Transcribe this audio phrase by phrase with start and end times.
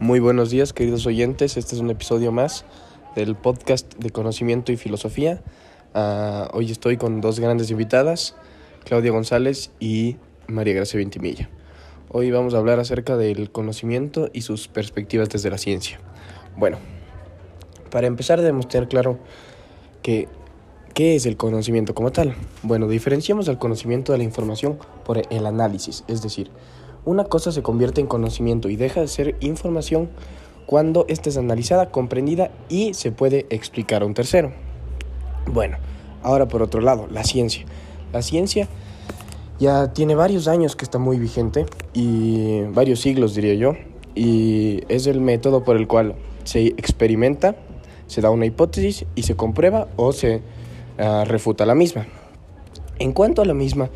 [0.00, 1.58] Muy buenos días, queridos oyentes.
[1.58, 2.64] Este es un episodio más
[3.14, 5.42] del podcast de conocimiento y filosofía.
[5.94, 8.34] Uh, hoy estoy con dos grandes invitadas,
[8.86, 10.16] Claudia González y
[10.46, 11.50] María Gracia Ventimilla.
[12.08, 16.00] Hoy vamos a hablar acerca del conocimiento y sus perspectivas desde la ciencia.
[16.56, 16.78] Bueno,
[17.90, 19.18] para empezar debemos tener claro
[20.00, 20.28] que
[20.94, 22.34] ¿qué es el conocimiento como tal?
[22.62, 26.50] Bueno, diferenciamos el conocimiento de la información por el análisis, es decir,
[27.04, 30.10] una cosa se convierte en conocimiento y deja de ser información
[30.66, 34.52] cuando ésta es analizada, comprendida y se puede explicar a un tercero.
[35.46, 35.78] Bueno,
[36.22, 37.64] ahora por otro lado, la ciencia.
[38.12, 38.68] La ciencia
[39.58, 43.74] ya tiene varios años que está muy vigente y varios siglos diría yo,
[44.14, 47.56] y es el método por el cual se experimenta,
[48.06, 50.36] se da una hipótesis y se comprueba o se
[50.98, 52.06] uh, refuta la misma.
[52.98, 53.90] En cuanto a la misma,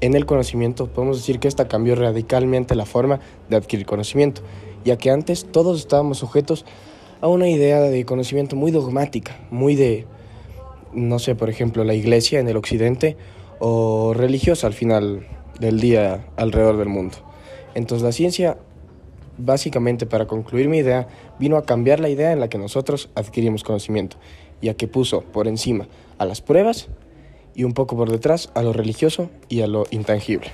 [0.00, 4.42] en el conocimiento, podemos decir que esta cambió radicalmente la forma de adquirir conocimiento,
[4.84, 6.64] ya que antes todos estábamos sujetos
[7.20, 10.06] a una idea de conocimiento muy dogmática, muy de,
[10.92, 13.16] no sé, por ejemplo, la iglesia en el occidente
[13.58, 15.26] o religiosa al final
[15.58, 17.18] del día alrededor del mundo.
[17.74, 18.56] Entonces la ciencia,
[19.36, 23.62] básicamente para concluir mi idea, vino a cambiar la idea en la que nosotros adquirimos
[23.62, 24.16] conocimiento,
[24.62, 26.88] ya que puso por encima a las pruebas
[27.60, 30.50] y un poco por detrás a lo religioso y a lo intangible.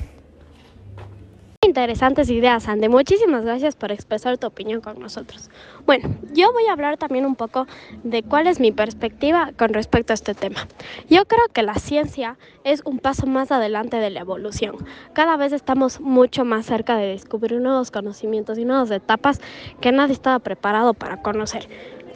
[1.62, 2.88] Interesantes ideas, Ande.
[2.88, 5.48] Muchísimas gracias por expresar tu opinión con nosotros.
[5.84, 7.66] Bueno, yo voy a hablar también un poco
[8.02, 10.66] de cuál es mi perspectiva con respecto a este tema.
[11.08, 14.74] Yo creo que la ciencia es un paso más adelante de la evolución.
[15.12, 19.40] Cada vez estamos mucho más cerca de descubrir nuevos conocimientos y nuevas etapas
[19.80, 21.68] que nadie estaba preparado para conocer.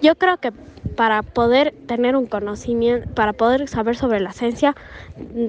[0.03, 0.53] Yo creo que
[0.97, 4.75] para poder tener un conocimiento, para poder saber sobre la ciencia,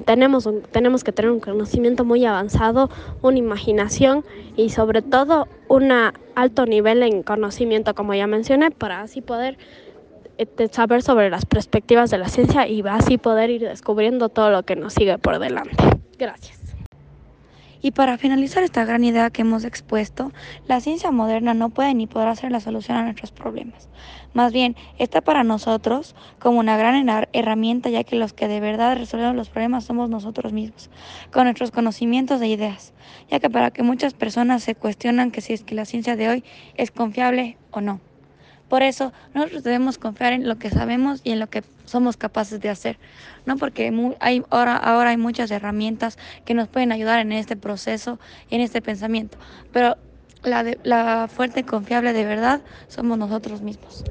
[0.04, 2.90] tenemos, tenemos que tener un conocimiento muy avanzado,
[3.22, 4.24] una imaginación
[4.56, 5.92] y sobre todo un
[6.34, 9.58] alto nivel en conocimiento, como ya mencioné, para así poder
[10.38, 14.62] eh, saber sobre las perspectivas de la ciencia y así poder ir descubriendo todo lo
[14.62, 15.76] que nos sigue por delante.
[16.18, 16.61] Gracias.
[17.82, 20.32] Y para finalizar esta gran idea que hemos expuesto,
[20.68, 23.88] la ciencia moderna no puede ni podrá ser la solución a nuestros problemas.
[24.34, 28.96] Más bien, está para nosotros como una gran herramienta ya que los que de verdad
[28.96, 30.90] resolvemos los problemas somos nosotros mismos,
[31.32, 32.94] con nuestros conocimientos e ideas,
[33.28, 36.28] ya que para que muchas personas se cuestionan que si es que la ciencia de
[36.28, 36.44] hoy
[36.76, 38.00] es confiable o no.
[38.72, 42.58] Por eso nosotros debemos confiar en lo que sabemos y en lo que somos capaces
[42.58, 42.98] de hacer,
[43.44, 43.58] ¿no?
[43.58, 46.16] Porque hay, ahora, ahora hay muchas herramientas
[46.46, 48.18] que nos pueden ayudar en este proceso,
[48.48, 49.36] y en este pensamiento,
[49.74, 49.98] pero
[50.42, 54.04] la, la fuerte y confiable de verdad somos nosotros mismos.